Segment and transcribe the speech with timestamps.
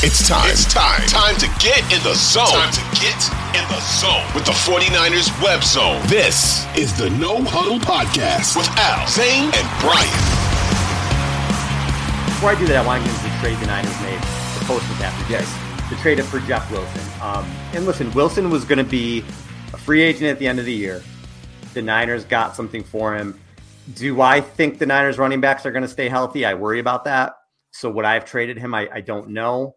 [0.00, 0.48] It's time.
[0.48, 1.02] It's time.
[1.08, 2.46] Time to get in the zone.
[2.46, 3.18] Time to get
[3.50, 6.00] in the zone with the 49ers web zone.
[6.06, 10.06] This is the No Huddle Podcast with Al, Zane, and Brian.
[12.30, 14.22] Before I do that, I want to get into the trade the Niners made,
[14.60, 15.50] the post McCaffrey yes.
[15.50, 15.90] trade.
[15.90, 17.02] The trade it for Jeff Wilson.
[17.20, 17.44] Um,
[17.74, 19.24] and listen, Wilson was going to be
[19.72, 21.02] a free agent at the end of the year.
[21.74, 23.36] The Niners got something for him.
[23.96, 26.44] Do I think the Niners running backs are going to stay healthy?
[26.44, 27.34] I worry about that.
[27.72, 28.76] So would I have traded him?
[28.76, 29.74] I, I don't know.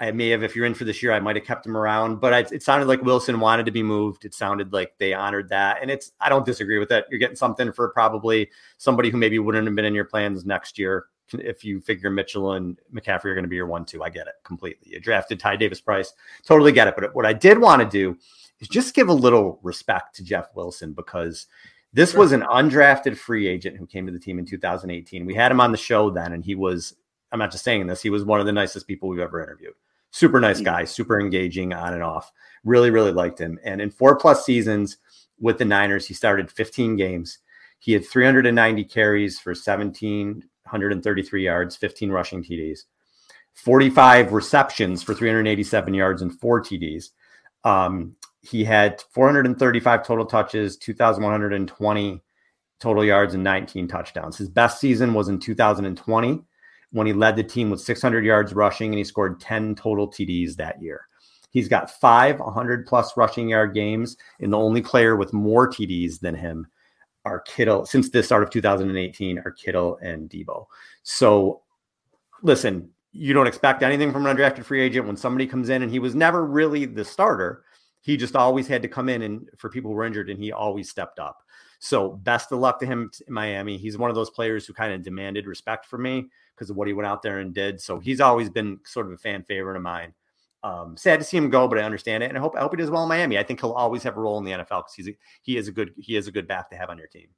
[0.00, 2.20] I may have, if you're in for this year, I might have kept him around.
[2.20, 4.24] But I, it sounded like Wilson wanted to be moved.
[4.24, 7.04] It sounded like they honored that, and it's I don't disagree with that.
[7.10, 10.78] You're getting something for probably somebody who maybe wouldn't have been in your plans next
[10.78, 14.02] year if you figure Mitchell and McCaffrey are going to be your one-two.
[14.02, 14.92] I get it completely.
[14.92, 16.12] You drafted Ty Davis Price,
[16.44, 16.94] totally get it.
[16.96, 18.16] But what I did want to do
[18.58, 21.46] is just give a little respect to Jeff Wilson because
[21.92, 25.24] this was an undrafted free agent who came to the team in 2018.
[25.24, 26.94] We had him on the show then, and he was.
[27.32, 28.02] I'm not just saying this.
[28.02, 29.74] He was one of the nicest people we've ever interviewed
[30.10, 32.30] super nice guy, super engaging on and off.
[32.64, 33.58] Really, really liked him.
[33.64, 34.98] And in four plus seasons
[35.38, 37.38] with the Niners, he started 15 games.
[37.78, 42.80] He had 390 carries for 1,733 yards, 15 rushing TDs,
[43.54, 47.10] 45 receptions for 387 yards and four TDs.
[47.64, 52.22] Um, he had 435 total touches, 2,120
[52.78, 54.36] total yards, and 19 touchdowns.
[54.36, 56.42] His best season was in 2020
[56.92, 60.56] when he led the team with 600 yards rushing and he scored 10 total TDs
[60.56, 61.06] that year.
[61.50, 66.20] He's got five 100 plus rushing yard games, and the only player with more TDs
[66.20, 66.66] than him
[67.24, 70.66] are Kittle since the start of 2018 are Kittle and Deebo.
[71.02, 71.62] So,
[72.42, 75.90] listen, you don't expect anything from an undrafted free agent when somebody comes in, and
[75.90, 77.64] he was never really the starter.
[78.00, 80.52] He just always had to come in and for people who were injured, and he
[80.52, 81.38] always stepped up.
[81.80, 83.78] So, best of luck to him in Miami.
[83.78, 86.86] He's one of those players who kind of demanded respect for me because of what
[86.86, 87.80] he went out there and did.
[87.80, 90.12] So he's always been sort of a fan favorite of mine.
[90.62, 92.72] Um, sad to see him go, but I understand it, and I hope I hope
[92.72, 93.38] he does well in Miami.
[93.38, 95.68] I think he'll always have a role in the NFL because he's a, he is
[95.68, 97.28] a good he is a good back to have on your team.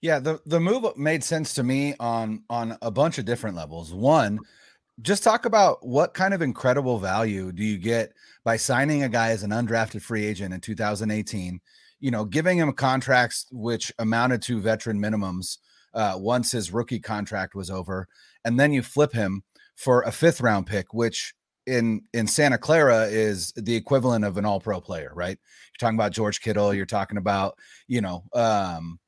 [0.00, 3.92] Yeah, the the move made sense to me on on a bunch of different levels.
[3.92, 4.38] One,
[5.02, 8.12] just talk about what kind of incredible value do you get
[8.44, 11.60] by signing a guy as an undrafted free agent in 2018
[12.04, 15.56] you know giving him contracts which amounted to veteran minimums
[15.94, 18.06] uh, once his rookie contract was over,
[18.44, 19.42] and then you flip him
[19.74, 21.32] for a fifth round pick, which
[21.66, 25.38] in in Santa Clara is the equivalent of an all pro player, right?
[25.38, 27.56] You're talking about George Kittle, you're talking about,
[27.88, 29.00] you know, um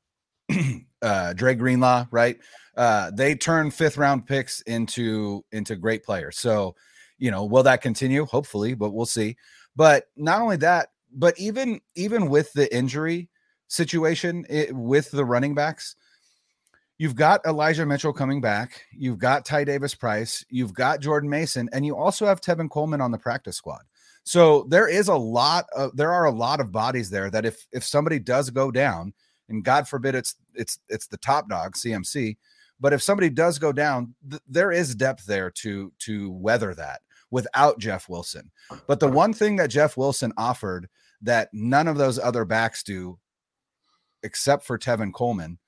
[1.03, 2.37] uh Dre Greenlaw, right?
[2.75, 6.39] Uh they turn fifth round picks into into great players.
[6.39, 6.75] So,
[7.19, 8.25] you know, will that continue?
[8.25, 9.37] Hopefully, but we'll see.
[9.75, 13.29] But not only that, but even even with the injury
[13.67, 15.95] situation it, with the running backs,
[16.99, 18.81] You've got Elijah Mitchell coming back.
[18.91, 20.43] You've got Ty Davis Price.
[20.49, 23.83] You've got Jordan Mason, and you also have Tevin Coleman on the practice squad.
[24.23, 27.67] So there is a lot of there are a lot of bodies there that if
[27.71, 29.13] if somebody does go down,
[29.47, 32.35] and God forbid it's it's it's the top dog CMC,
[32.79, 37.01] but if somebody does go down, th- there is depth there to to weather that
[37.31, 38.51] without Jeff Wilson.
[38.87, 40.87] But the one thing that Jeff Wilson offered
[41.21, 43.19] that none of those other backs do,
[44.23, 45.59] except for Tevin Coleman,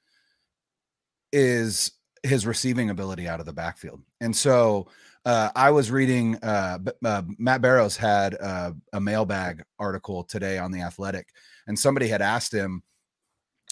[1.32, 1.92] is
[2.24, 4.02] his receiving ability out of the backfield.
[4.22, 4.88] And so
[5.26, 10.82] uh, I was reading uh, uh, Matt Barrows had a mailbag article today on the
[10.82, 11.28] Athletic,
[11.68, 12.84] and somebody had asked him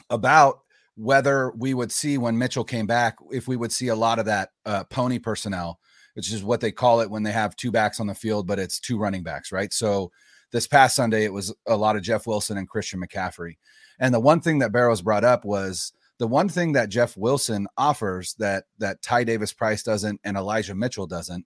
[0.10, 0.60] about
[0.96, 4.26] whether we would see when Mitchell came back if we would see a lot of
[4.26, 5.80] that uh, pony personnel,
[6.18, 8.58] which is what they call it when they have two backs on the field, but
[8.58, 9.72] it's two running backs, right?
[9.72, 10.12] So
[10.52, 13.58] this past Sunday it was a lot of Jeff Wilson and Christian McCaffrey,
[14.00, 17.68] and the one thing that Barrows brought up was the one thing that Jeff Wilson
[17.78, 21.46] offers that that Ty Davis Price doesn't and Elijah Mitchell doesn't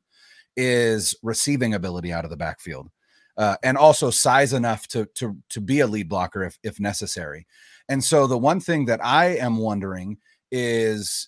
[0.55, 2.89] is receiving ability out of the backfield.
[3.37, 7.45] Uh, and also size enough to to to be a lead blocker if if necessary.
[7.89, 10.17] And so the one thing that I am wondering
[10.49, 11.27] is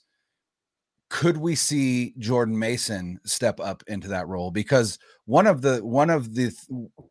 [1.13, 6.10] could we see Jordan Mason step up into that role because one of the one
[6.10, 6.51] of the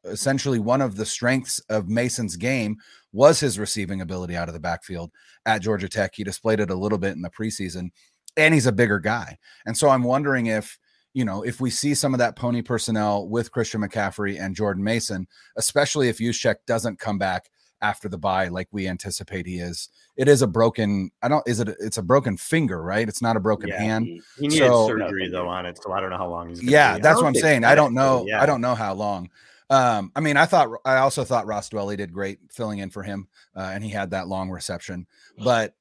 [0.02, 2.78] essentially one of the strengths of Mason's game
[3.12, 5.12] was his receiving ability out of the backfield
[5.46, 6.10] at Georgia Tech.
[6.16, 7.90] He displayed it a little bit in the preseason,
[8.36, 9.38] and he's a bigger guy.
[9.66, 10.80] And so I'm wondering if
[11.14, 14.82] you know if we see some of that pony personnel with Christian McCaffrey and Jordan
[14.82, 17.51] Mason, especially if Juszczyk doesn't come back
[17.82, 19.88] after the bye, like we anticipate he is.
[20.16, 21.10] It is a broken.
[21.22, 21.46] I don't.
[21.46, 21.68] Is it?
[21.80, 23.06] It's a broken finger, right?
[23.08, 24.06] It's not a broken yeah, hand.
[24.06, 26.62] He, he needed so, surgery though on it, so I don't know how long he's.
[26.62, 27.02] yeah, be.
[27.02, 27.64] that's what I'm saying.
[27.64, 28.24] I don't know.
[28.26, 28.40] Yeah.
[28.42, 29.28] I don't know how long.
[29.68, 33.02] Um, I mean, I thought I also thought Ross Dwelley did great filling in for
[33.02, 35.06] him, uh, and he had that long reception.
[35.42, 35.74] But,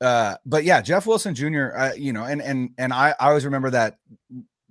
[0.00, 1.76] uh, but yeah, Jeff Wilson Jr.
[1.76, 3.98] Uh, you know, and and and I, I always remember that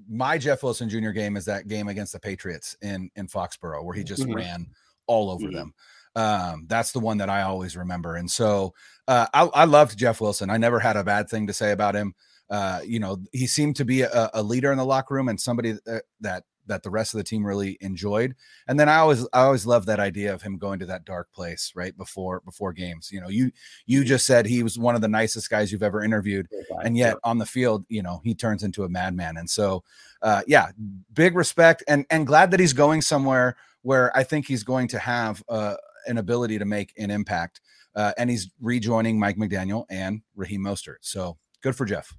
[0.09, 1.09] my Jeff Wilson Jr.
[1.11, 4.35] game is that game against the Patriots in in Foxborough where he just Mhm.
[4.35, 4.67] ran
[5.07, 5.53] all over Mhm.
[5.53, 5.73] them.
[6.15, 8.15] Um, that's the one that I always remember.
[8.15, 8.73] And so
[9.07, 10.49] uh, I, I loved Jeff Wilson.
[10.49, 12.13] I never had a bad thing to say about him.
[12.49, 15.39] Uh, you know, he seemed to be a, a leader in the locker room and
[15.39, 18.35] somebody that, that that the rest of the team really enjoyed.
[18.67, 21.31] And then I always I always loved that idea of him going to that dark
[21.33, 23.09] place right before before games.
[23.11, 23.51] You know, you
[23.85, 26.47] you just said he was one of the nicest guys you've ever interviewed
[26.83, 29.83] and yet on the field you know he turns into a madman and so
[30.21, 30.67] uh yeah
[31.13, 34.99] big respect and and glad that he's going somewhere where i think he's going to
[34.99, 35.75] have uh
[36.07, 37.61] an ability to make an impact
[37.95, 42.15] uh and he's rejoining mike mcdaniel and raheem mostert so good for jeff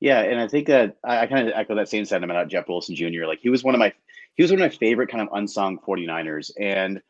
[0.00, 2.68] Yeah, and I think that I, I kind of echo that same sentiment about Jeff
[2.68, 3.26] Wilson Jr.
[3.26, 3.92] Like he was one of my
[4.36, 6.52] he was one of my favorite kind of unsung 49ers.
[6.58, 7.02] And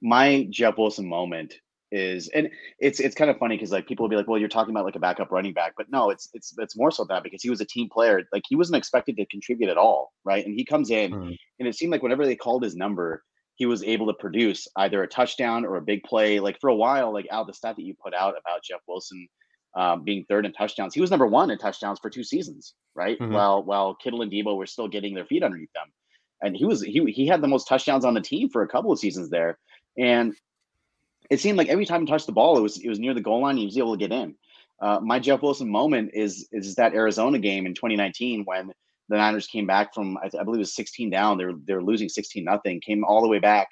[0.00, 1.54] my Jeff Wilson moment
[1.90, 4.48] is and it's it's kind of funny because like people will be like, well, you're
[4.48, 7.24] talking about like a backup running back, but no, it's it's it's more so that
[7.24, 8.22] because he was a team player.
[8.32, 10.44] Like he wasn't expected to contribute at all, right?
[10.46, 11.36] And he comes in Mhm.
[11.58, 13.24] and it seemed like whenever they called his number,
[13.58, 16.38] he was able to produce either a touchdown or a big play.
[16.38, 19.28] Like for a while, like out the stat that you put out about Jeff Wilson
[19.76, 23.18] um, being third in touchdowns, he was number one in touchdowns for two seasons, right?
[23.18, 23.32] Mhm.
[23.32, 25.88] While while Kittle and Deebo were still getting their feet underneath them,
[26.40, 28.92] and he was he he had the most touchdowns on the team for a couple
[28.92, 29.58] of seasons there,
[29.98, 30.34] and
[31.28, 33.20] it seemed like every time he touched the ball, it was it was near the
[33.20, 33.56] goal line.
[33.56, 34.36] He was able to get in.
[34.80, 38.72] Uh, my Jeff Wilson moment is is that Arizona game in 2019 when
[39.08, 41.38] the Niners came back from I, I believe it was 16 down.
[41.38, 42.80] They were they were losing 16 nothing.
[42.80, 43.68] Came all the way back,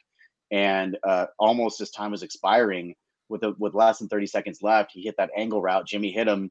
[0.50, 2.94] and uh, almost as time was expiring,
[3.28, 5.86] with a, with less than 30 seconds left, he hit that angle route.
[5.86, 6.50] Jimmy hit him.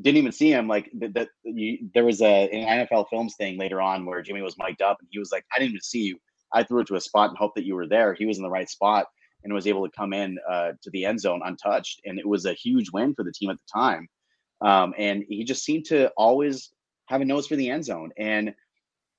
[0.00, 0.68] Didn't even see him.
[0.68, 4.56] Like that, the, there was a an NFL Films thing later on where Jimmy was
[4.58, 6.18] mic'd up and he was like, "I didn't even see you.
[6.52, 8.42] I threw it to a spot and hoped that you were there." He was in
[8.42, 9.06] the right spot
[9.42, 12.44] and was able to come in uh, to the end zone untouched, and it was
[12.44, 14.06] a huge win for the team at the time.
[14.60, 16.72] Um, and he just seemed to always
[17.06, 18.10] have a nose for the end zone.
[18.16, 18.54] And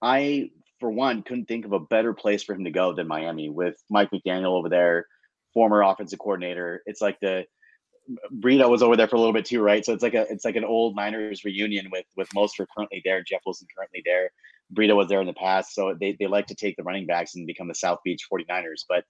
[0.02, 3.50] I, for one, couldn't think of a better place for him to go than Miami
[3.50, 5.08] with Mike McDaniel over there,
[5.54, 6.84] former offensive coordinator.
[6.86, 7.46] It's like the
[8.34, 9.84] Breida was over there for a little bit too, right?
[9.84, 13.22] So it's like a it's like an old Niners reunion with with Mostert currently there,
[13.24, 14.30] Jeff Wilson currently there.
[14.74, 17.36] Breida was there in the past, so they, they like to take the running backs
[17.36, 18.84] and become the South Beach 49ers.
[18.88, 19.06] But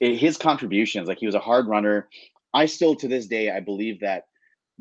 [0.00, 2.08] it, his contributions, like he was a hard runner.
[2.54, 4.24] I still to this day I believe that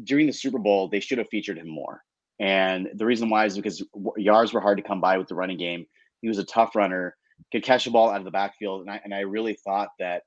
[0.04, 2.04] during the Super Bowl they should have featured him more.
[2.40, 3.84] And the reason why is because
[4.18, 5.86] yards were hard to come by with the running game.
[6.22, 7.16] He was a tough runner,
[7.52, 10.24] could catch the ball out of the backfield, and I and I really thought that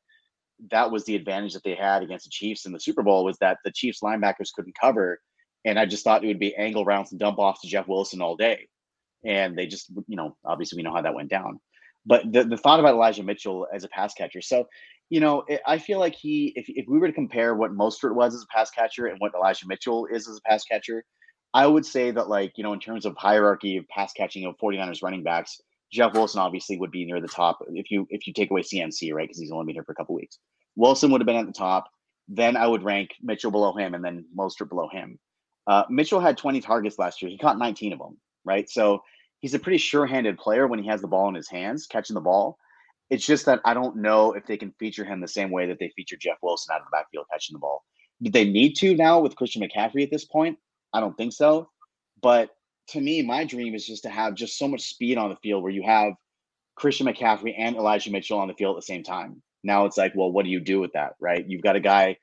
[0.70, 3.38] that was the advantage that they had against the Chiefs in the Super Bowl was
[3.38, 5.20] that the Chiefs linebackers couldn't cover,
[5.64, 8.20] and I just thought it would be angle routes and dump off to Jeff Wilson
[8.20, 8.68] all day,
[9.24, 11.60] and they just you know obviously we know how that went down,
[12.06, 14.66] but the the thought about Elijah Mitchell as a pass catcher, so
[15.10, 18.34] you know I feel like he if if we were to compare what Mostert was
[18.34, 21.04] as a pass catcher and what Elijah Mitchell is as a pass catcher,
[21.52, 24.56] I would say that like you know in terms of hierarchy of pass catching of
[24.58, 25.60] 49ers running backs.
[25.92, 29.12] Jeff Wilson obviously would be near the top if you if you take away CMC,
[29.12, 29.26] right?
[29.26, 30.38] Because he's only been here for a couple weeks.
[30.76, 31.90] Wilson would have been at the top.
[32.28, 35.18] Then I would rank Mitchell below him, and then Mostert below him.
[35.66, 37.30] Uh, Mitchell had 20 targets last year.
[37.30, 38.70] He caught 19 of them, right?
[38.70, 39.02] So
[39.40, 42.20] he's a pretty sure-handed player when he has the ball in his hands, catching the
[42.20, 42.56] ball.
[43.10, 45.78] It's just that I don't know if they can feature him the same way that
[45.80, 47.84] they feature Jeff Wilson out of the backfield catching the ball.
[48.22, 50.56] Do they need to now with Christian McCaffrey at this point?
[50.92, 51.68] I don't think so.
[52.22, 52.50] But
[52.88, 55.62] to me, my dream is just to have just so much speed on the field
[55.62, 56.12] where you have
[56.74, 59.42] Christian McCaffrey and Elijah Mitchell on the field at the same time.
[59.62, 61.44] Now it's like, well, what do you do with that, right?
[61.46, 62.16] You've got a guy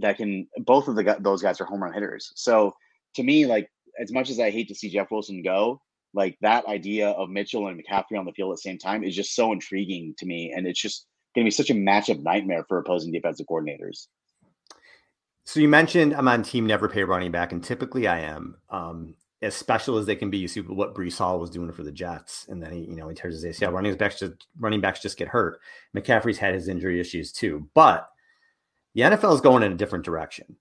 [0.00, 0.46] that can.
[0.58, 2.32] Both of the those guys are home run hitters.
[2.36, 2.74] So
[3.14, 3.68] to me, like
[3.98, 5.80] as much as I hate to see Jeff Wilson go,
[6.12, 9.16] like that idea of Mitchell and McCaffrey on the field at the same time is
[9.16, 12.64] just so intriguing to me, and it's just going to be such a matchup nightmare
[12.68, 14.06] for opposing defensive coordinators.
[15.44, 18.56] So you mentioned I'm on team never pay running back, and typically I am.
[18.70, 21.82] Um, as special as they can be, you see what Breece Hall was doing for
[21.82, 23.72] the Jets, and then he, you know, he tears his ACL.
[23.72, 25.60] Running backs just running backs just get hurt.
[25.94, 28.08] McCaffrey's had his injury issues too, but
[28.94, 30.56] the NFL is going in a different direction,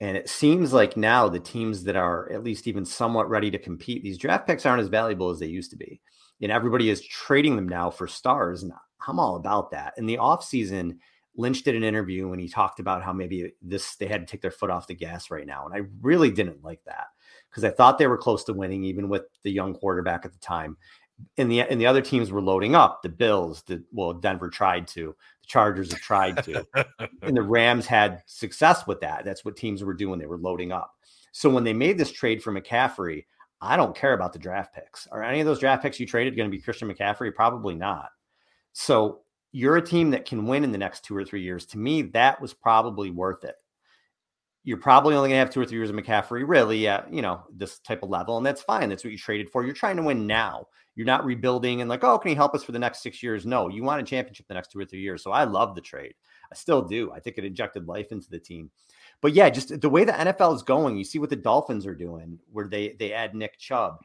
[0.00, 3.58] and it seems like now the teams that are at least even somewhat ready to
[3.58, 6.00] compete, these draft picks aren't as valuable as they used to be,
[6.40, 8.72] and everybody is trading them now for stars, and
[9.06, 9.92] I'm all about that.
[9.98, 10.96] In the offseason,
[11.36, 14.42] Lynch did an interview and he talked about how maybe this they had to take
[14.42, 17.06] their foot off the gas right now, and I really didn't like that
[17.50, 20.38] because I thought they were close to winning, even with the young quarterback at the
[20.38, 20.76] time.
[21.38, 23.02] And the and the other teams were loading up.
[23.02, 26.66] The Bills, the well, Denver tried to, the Chargers have tried to,
[27.22, 29.24] and the Rams had success with that.
[29.24, 30.18] That's what teams were doing.
[30.18, 30.94] They were loading up.
[31.32, 33.24] So when they made this trade for McCaffrey,
[33.60, 35.06] I don't care about the draft picks.
[35.06, 37.34] Are any of those draft picks you traded going to be Christian McCaffrey?
[37.34, 38.08] Probably not.
[38.72, 39.20] So
[39.52, 41.66] you're a team that can win in the next two or three years.
[41.66, 43.54] To me, that was probably worth it.
[44.64, 47.42] you're probably only gonna have two or three years of McCaffrey, really, at you know
[47.52, 48.88] this type of level, and that's fine.
[48.88, 49.64] That's what you traded for.
[49.64, 50.68] You're trying to win now.
[50.94, 53.46] You're not rebuilding and like, oh, can he help us for the next six years?
[53.46, 55.22] No, you want a championship the next two or three years.
[55.22, 56.14] So I love the trade.
[56.50, 57.10] I still do.
[57.12, 58.70] I think it injected life into the team.
[59.22, 61.94] But yeah, just the way the NFL is going, you see what the Dolphins are
[61.94, 64.02] doing, where they they add Nick Chubb,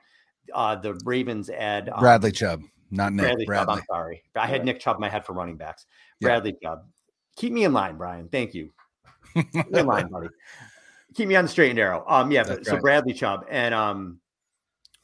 [0.53, 3.45] uh, the Ravens add um, Bradley Chubb, not Nick Bradley.
[3.45, 3.75] Bradley.
[3.75, 5.85] Chubb, I'm sorry, I had Nick Chubb in my head for running backs.
[6.21, 6.69] Bradley yeah.
[6.69, 6.85] Chubb,
[7.35, 8.29] keep me in line, Brian.
[8.29, 8.71] Thank you.
[9.35, 10.29] in line, buddy.
[11.15, 12.03] Keep me on the straight and narrow.
[12.07, 12.65] Um, yeah, but, right.
[12.65, 14.19] so Bradley Chubb and um,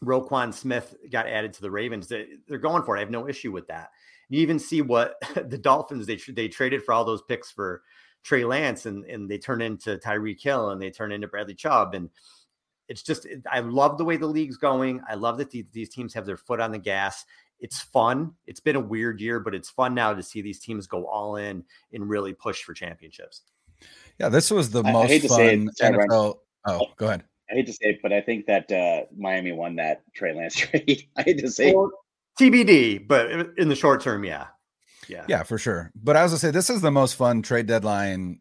[0.04, 2.08] Roquan Smith got added to the Ravens.
[2.08, 3.00] They, are going for it.
[3.00, 3.90] I have no issue with that.
[4.30, 7.82] You even see what the Dolphins they they traded for all those picks for
[8.24, 11.94] Trey Lance and and they turn into Tyreek Hill and they turn into Bradley Chubb
[11.94, 12.10] and
[12.90, 15.02] it's just I love the way the league's going.
[15.10, 17.26] I love that these, these teams have their foot on the gas.
[17.64, 18.34] It's fun.
[18.46, 21.38] It's been a weird year, but it's fun now to see these teams go all
[21.38, 23.44] in and really push for championships.
[24.20, 26.36] Yeah, this was the I, most I fun NFL.
[26.68, 27.24] Oh, go ahead.
[27.50, 30.56] I hate to say it, but I think that uh, Miami won that Trey Lance
[30.58, 31.08] trade.
[31.16, 31.90] I hate to say well,
[32.40, 34.48] TBD, but in the short term, yeah.
[35.08, 35.26] Yeah.
[35.30, 35.92] Yeah, for sure.
[35.96, 38.40] But as I was gonna say this is the most fun trade deadline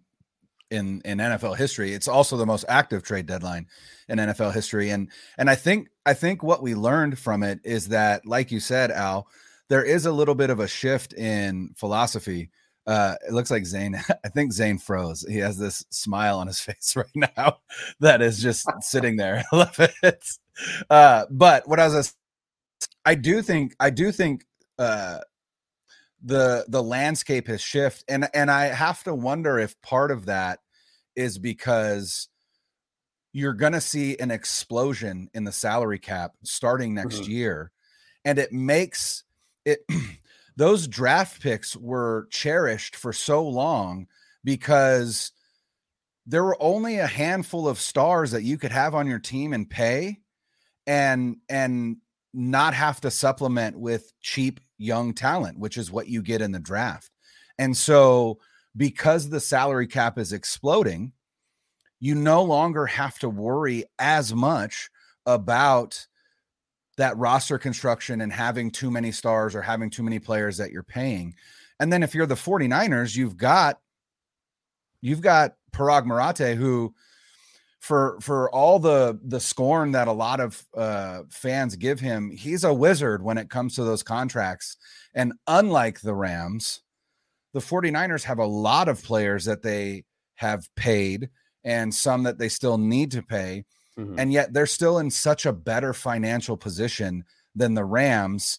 [0.73, 1.93] in in NFL history.
[1.93, 3.67] It's also the most active trade deadline
[4.09, 4.91] in NFL history.
[4.91, 8.59] And and I think I think what we learned from it is that, like you
[8.59, 9.29] said, Al,
[9.69, 12.51] there is a little bit of a shift in philosophy.
[12.85, 13.95] Uh, it looks like Zane.
[14.25, 15.25] I think Zane froze.
[15.29, 17.59] He has this smile on his face right now
[18.01, 19.45] that is just sitting there.
[19.53, 20.25] I love it.
[20.91, 22.15] Uh, but what I was,
[23.05, 24.45] I do think, I do think,
[24.79, 25.19] uh,
[26.23, 30.61] the the landscape has shifted and and i have to wonder if part of that
[31.17, 32.29] is because
[33.33, 37.31] you're going to see an explosion in the salary cap starting next mm-hmm.
[37.31, 37.73] year
[38.25, 39.25] and it makes
[39.65, 39.85] it
[40.57, 44.07] those draft picks were cherished for so long
[44.45, 45.33] because
[46.27, 49.69] there were only a handful of stars that you could have on your team and
[49.69, 50.19] pay
[50.87, 51.97] and and
[52.35, 56.59] not have to supplement with cheap young talent, which is what you get in the
[56.59, 57.11] draft.
[57.59, 58.39] And so,
[58.77, 61.13] because the salary cap is exploding,
[62.01, 64.91] you no longer have to worry as much
[65.27, 66.07] about
[66.97, 70.83] that roster construction and having too many stars or having too many players that you're
[70.83, 71.35] paying.
[71.81, 73.81] And then if you're the 49ers, you've got
[75.01, 76.95] you've got Parag Marathe who
[77.81, 82.63] for for all the the scorn that a lot of uh, fans give him, he's
[82.63, 84.77] a wizard when it comes to those contracts.
[85.15, 86.82] And unlike the Rams,
[87.53, 90.05] the 49ers have a lot of players that they
[90.37, 91.31] have paid
[91.65, 93.65] and some that they still need to pay.
[93.99, 94.19] Mm-hmm.
[94.19, 98.59] And yet they're still in such a better financial position than the Rams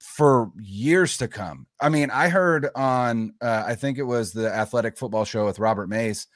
[0.00, 1.66] for years to come.
[1.80, 5.58] I mean, I heard on, uh, I think it was the athletic football show with
[5.58, 6.26] Robert Mays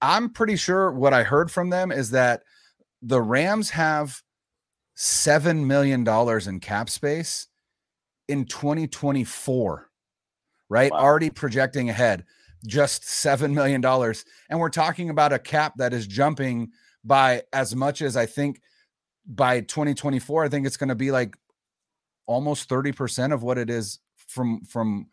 [0.00, 2.42] I'm pretty sure what I heard from them is that
[3.02, 4.22] the Rams have
[4.96, 6.06] $7 million
[6.48, 7.46] in cap space
[8.28, 9.87] in 2024,
[10.68, 10.90] right?
[10.90, 10.98] Wow.
[10.98, 12.24] Already projecting ahead,
[12.66, 13.84] just $7 million.
[14.50, 16.70] And we're talking about a cap that is jumping
[17.04, 18.60] by as much as I think
[19.26, 21.36] by 2024, I think it's going to be like
[22.26, 25.06] almost 30% of what it is from, from,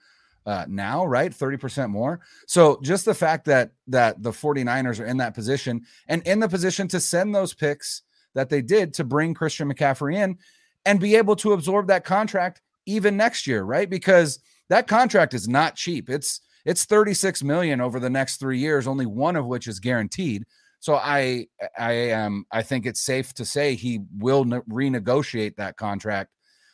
[0.45, 1.31] uh, now, right?
[1.31, 2.19] 30% more.
[2.45, 6.47] So just the fact that that the 49ers are in that position and in the
[6.47, 8.03] position to send those picks
[8.35, 10.38] that they did to bring Christian McCaffrey in
[10.85, 13.89] and be able to absorb that contract even next year, right?
[13.89, 16.10] Because that contract is not cheap.
[16.10, 20.43] It's it's 36 million over the next 3 years, only one of which is guaranteed.
[20.79, 25.55] So I I am um, I think it's safe to say he will ne- renegotiate
[25.57, 26.31] that contract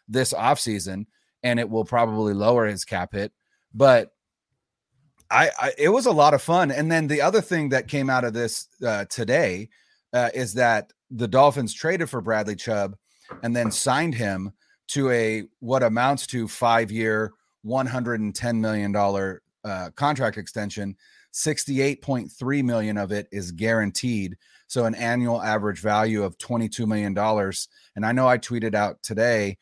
[0.08, 1.06] this offseason
[1.44, 3.32] and it will probably lower his cap hit
[3.74, 4.12] but
[5.30, 6.72] I, I, it was a lot of fun.
[6.72, 9.70] And then the other thing that came out of this uh, today
[10.14, 12.98] uh, is that the Dolphins traded for Bradley Chubb
[13.44, 14.52] and then signed him
[14.90, 17.32] to a what amounts to five year,
[17.64, 20.96] one hundred and ten million dollar uh, contract extension.
[21.32, 24.38] Sixty eight point three million of it is guaranteed,
[24.68, 27.70] so an annual average value of twenty two million dollars.
[27.96, 29.58] And I know I tweeted out today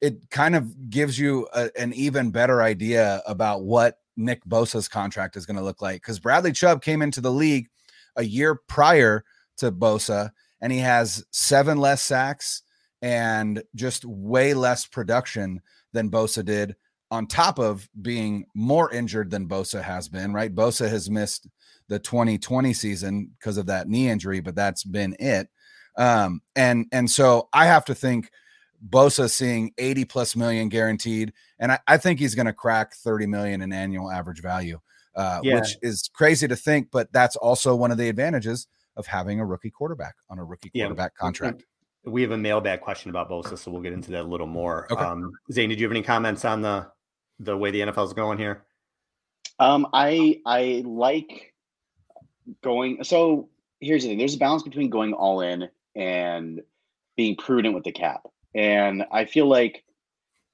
[0.00, 5.36] it kind of gives you a, an even better idea about what Nick Bosa's contract
[5.36, 6.02] is going to look like.
[6.02, 7.68] Because Bradley Chubb came into the league
[8.16, 9.24] a year prior
[9.58, 12.62] to Bosa, and he has seven less sacks
[13.00, 15.60] and just way less production
[15.92, 16.74] than Bosa did,
[17.12, 20.52] on top of being more injured than Bosa has been, right?
[20.52, 21.46] Bosa has missed
[21.88, 25.48] the 2020 season because of that knee injury, but that's been it.
[25.96, 28.30] Um, and and so I have to think
[28.88, 33.26] Bosa seeing 80 plus million guaranteed, and I, I think he's going to crack 30
[33.26, 34.80] million in annual average value.
[35.14, 35.56] uh, yeah.
[35.56, 38.66] which is crazy to think, but that's also one of the advantages
[38.96, 41.20] of having a rookie quarterback on a rookie quarterback yeah.
[41.20, 41.64] contract.
[42.04, 44.88] We have a mailbag question about Bosa, so we'll get into that a little more.
[44.90, 45.02] Okay.
[45.04, 46.88] Um, Zane, did you have any comments on the
[47.44, 48.64] the way the NFL is going here?
[49.58, 51.54] Um, I I like
[52.62, 53.04] going.
[53.04, 53.48] So
[53.80, 56.60] here's the thing: there's a balance between going all in and
[57.16, 58.22] being prudent with the cap,
[58.54, 59.84] and I feel like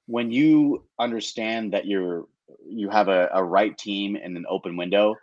[0.06, 2.26] when you understand that you're
[2.66, 5.14] you have a, a right team and an open window,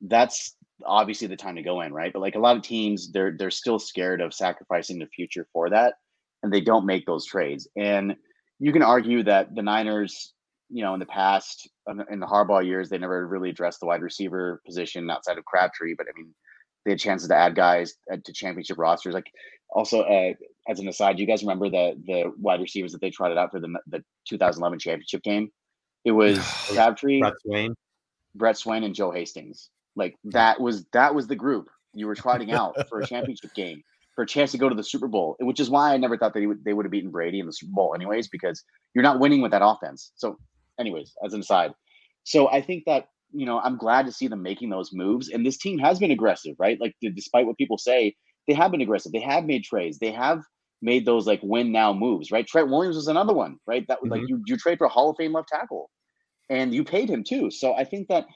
[0.00, 2.12] that's obviously the time to go in, right?
[2.12, 5.70] But like a lot of teams, they're they're still scared of sacrificing the future for
[5.70, 5.94] that,
[6.42, 7.68] and they don't make those trades.
[7.76, 8.16] And
[8.58, 10.32] you can argue that the Niners,
[10.72, 11.68] you know, in the past,
[12.10, 15.94] in the Harbaugh years, they never really addressed the wide receiver position outside of Crabtree.
[15.96, 16.34] But I mean,
[16.84, 19.14] they had chances to add guys to championship rosters.
[19.14, 19.30] Like
[19.70, 20.32] also, uh,
[20.68, 23.52] as an aside, do you guys remember the the wide receivers that they trotted out
[23.52, 25.50] for the the 2011 championship game?
[26.04, 26.38] It was
[26.68, 27.74] Crabtree, Brett Swain,
[28.34, 29.68] Brett Swain, and Joe Hastings.
[29.94, 33.82] Like that was that was the group you were trotting out for a championship game
[34.14, 36.34] for a chance to go to the Super Bowl, which is why I never thought
[36.34, 38.62] they would they would have beaten Brady in the Super Bowl, anyways, because
[38.94, 40.12] you're not winning with that offense.
[40.16, 40.36] So,
[40.78, 41.72] anyways, as an aside,
[42.24, 45.44] so I think that you know I'm glad to see them making those moves, and
[45.44, 46.80] this team has been aggressive, right?
[46.80, 48.14] Like despite what people say,
[48.48, 49.12] they have been aggressive.
[49.12, 49.98] They have made trades.
[49.98, 50.42] They have
[50.80, 52.46] made those like win now moves, right?
[52.46, 53.86] Trent Williams was another one, right?
[53.88, 54.20] That was mm-hmm.
[54.20, 55.90] like you you trade for a Hall of Fame left tackle,
[56.50, 57.50] and you paid him too.
[57.50, 58.26] So I think that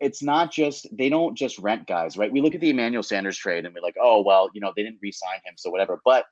[0.00, 2.32] it's not just they don't just rent guys, right?
[2.32, 4.82] We look at the Emmanuel Sanders trade and we're like, oh well, you know, they
[4.82, 6.00] didn't re-sign him, so whatever.
[6.04, 6.24] But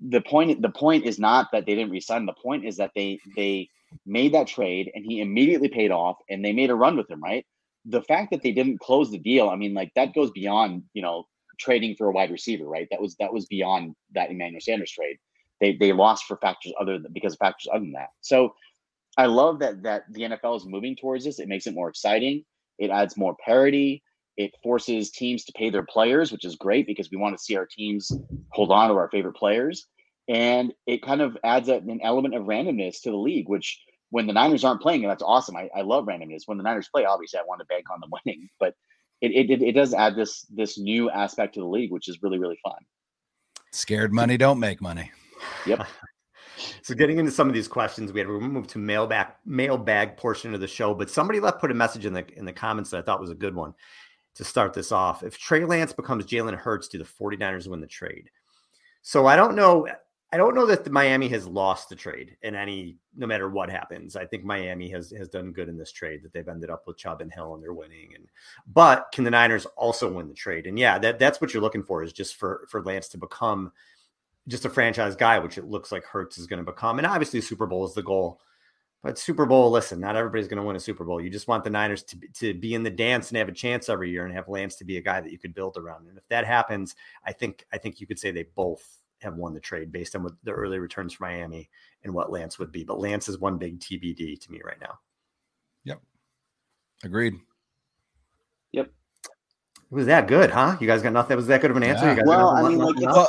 [0.00, 2.26] the point the point is not that they didn't re-sign.
[2.26, 3.68] The point is that they they
[4.04, 7.22] made that trade and he immediately paid off and they made a run with him,
[7.22, 7.46] right?
[7.84, 11.02] The fact that they didn't close the deal, I mean, like that goes beyond, you
[11.02, 11.24] know,
[11.58, 12.88] trading for a wide receiver, right?
[12.90, 15.16] That was that was beyond that Emmanuel Sanders trade.
[15.60, 18.10] They they lost for factors other than because of factors other than that.
[18.20, 18.54] So
[19.16, 21.38] I love that that the NFL is moving towards this.
[21.38, 22.44] It makes it more exciting.
[22.78, 24.02] It adds more parity.
[24.36, 27.56] It forces teams to pay their players, which is great because we want to see
[27.56, 28.12] our teams
[28.50, 29.86] hold on to our favorite players.
[30.28, 33.80] And it kind of adds a, an element of randomness to the league, which
[34.10, 35.56] when the Niners aren't playing, and that's awesome.
[35.56, 36.42] I, I love randomness.
[36.46, 38.74] When the Niners play, obviously I want to bank on them winning, but
[39.20, 42.38] it, it, it does add this this new aspect to the league, which is really,
[42.38, 42.78] really fun.
[43.72, 45.10] Scared money don't make money.
[45.66, 45.86] Yep.
[46.82, 50.54] So getting into some of these questions, we had to move to mailbag mailbag portion
[50.54, 52.98] of the show, but somebody left put a message in the in the comments that
[52.98, 53.74] I thought was a good one
[54.36, 55.22] to start this off.
[55.22, 58.30] If Trey Lance becomes Jalen Hurts, do the 49ers win the trade?
[59.02, 59.86] So I don't know.
[60.32, 64.16] I don't know that Miami has lost the trade in any no matter what happens.
[64.16, 66.98] I think Miami has has done good in this trade that they've ended up with
[66.98, 68.12] Chubb and Hill and they're winning.
[68.14, 68.26] And
[68.66, 70.66] but can the Niners also win the trade?
[70.66, 73.72] And yeah, that that's what you're looking for is just for for Lance to become
[74.48, 76.98] just a franchise guy, which it looks like Hurts is going to become.
[76.98, 78.40] And obviously, Super Bowl is the goal.
[79.02, 81.20] But Super Bowl, listen, not everybody's going to win a Super Bowl.
[81.20, 83.88] You just want the Niners to, to be in the dance and have a chance
[83.88, 86.08] every year and have Lance to be a guy that you could build around.
[86.08, 88.84] And if that happens, I think I think you could say they both
[89.20, 91.68] have won the trade based on what the early returns for Miami
[92.04, 92.84] and what Lance would be.
[92.84, 94.98] But Lance is one big TBD to me right now.
[95.84, 96.00] Yep.
[97.04, 97.34] Agreed.
[98.72, 98.86] Yep.
[98.86, 100.76] It was that good, huh?
[100.80, 101.36] You guys got nothing.
[101.36, 102.14] Was that good of an answer?
[102.14, 102.22] Yeah.
[102.24, 103.28] well, I mean, like, well,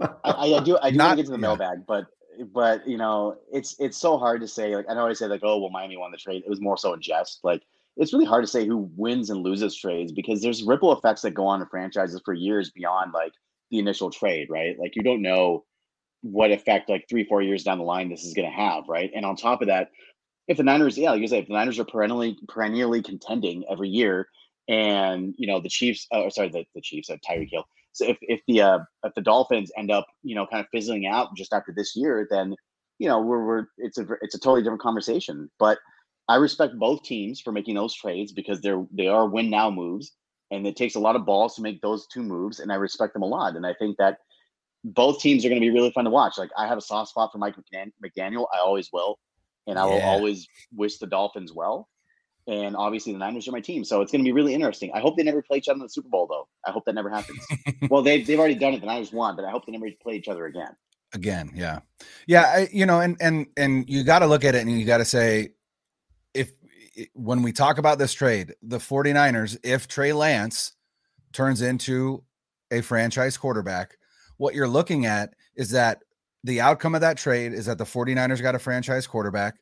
[0.00, 2.06] I, I, do I do Not, get to the mailbag, but
[2.52, 4.74] but you know it's it's so hard to say.
[4.74, 6.42] Like I know I say like oh well Miami won the trade.
[6.44, 7.40] It was more so in jest.
[7.42, 7.62] Like
[7.96, 11.32] it's really hard to say who wins and loses trades because there's ripple effects that
[11.32, 13.32] go on in franchises for years beyond like
[13.74, 14.78] the initial trade, right?
[14.78, 15.64] Like you don't know
[16.22, 19.10] what effect like three four years down the line this is going to have, right?
[19.14, 19.90] And on top of that,
[20.46, 23.88] if the Niners, yeah, like you say, if the Niners are perennially perennially contending every
[23.88, 24.28] year,
[24.68, 28.18] and you know the Chiefs, oh sorry, the, the Chiefs, uh, Tyreek Hill, so if
[28.22, 31.52] if the uh, if the Dolphins end up you know kind of fizzling out just
[31.52, 32.54] after this year, then
[32.98, 35.50] you know we're we're it's a it's a totally different conversation.
[35.58, 35.78] But
[36.28, 40.12] I respect both teams for making those trades because they're they are win now moves,
[40.50, 43.12] and it takes a lot of balls to make those two moves, and I respect
[43.12, 43.56] them a lot.
[43.56, 44.18] And I think that
[44.84, 46.38] both teams are going to be really fun to watch.
[46.38, 47.56] Like I have a soft spot for Mike
[48.02, 49.18] McDaniel, I always will,
[49.66, 49.94] and I yeah.
[49.94, 51.88] will always wish the Dolphins well
[52.46, 53.84] and obviously the Niners are my team.
[53.84, 54.90] So it's going to be really interesting.
[54.94, 56.48] I hope they never play each other in the Super Bowl, though.
[56.66, 57.44] I hope that never happens.
[57.90, 58.80] well, they've they've already done it.
[58.80, 60.76] The Niners won, but I hope they never play each other again.
[61.14, 61.80] Again, yeah,
[62.26, 62.42] yeah.
[62.42, 64.98] I, you know, and and and you got to look at it, and you got
[64.98, 65.52] to say,
[67.14, 70.72] when we talk about this trade, the 49ers, if Trey Lance
[71.32, 72.22] turns into
[72.70, 73.96] a franchise quarterback,
[74.36, 76.02] what you're looking at is that
[76.42, 79.56] the outcome of that trade is that the 49ers got a franchise quarterback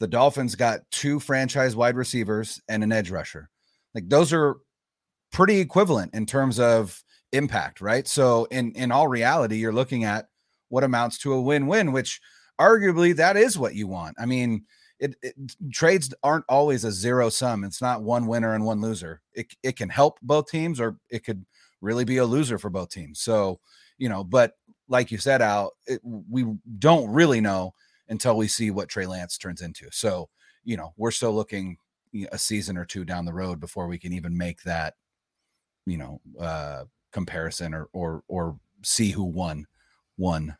[0.00, 3.48] the Dolphins got two franchise wide receivers and an edge rusher.
[3.94, 4.56] Like those are
[5.32, 8.06] pretty equivalent in terms of impact, right?
[8.06, 10.26] So in in all reality, you're looking at
[10.68, 12.20] what amounts to a win-win, which
[12.60, 14.16] arguably that is what you want.
[14.18, 14.64] I mean,
[15.04, 15.34] it, it
[15.70, 17.62] trades aren't always a zero sum.
[17.62, 19.20] It's not one winner and one loser.
[19.34, 21.44] It it can help both teams, or it could
[21.82, 23.20] really be a loser for both teams.
[23.20, 23.60] So
[23.98, 24.54] you know, but
[24.88, 26.46] like you said, Al, it, we
[26.78, 27.74] don't really know
[28.08, 29.88] until we see what Trey Lance turns into.
[29.92, 30.30] So
[30.64, 31.76] you know, we're still looking
[32.32, 34.94] a season or two down the road before we can even make that
[35.84, 39.66] you know uh comparison or or or see who won
[40.16, 40.56] won